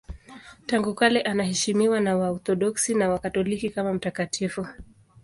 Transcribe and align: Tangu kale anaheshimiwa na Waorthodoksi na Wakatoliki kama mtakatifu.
Tangu 0.65 0.93
kale 0.93 1.21
anaheshimiwa 1.21 1.99
na 1.99 2.17
Waorthodoksi 2.17 2.95
na 2.95 3.09
Wakatoliki 3.09 3.69
kama 3.69 3.93
mtakatifu. 3.93 4.65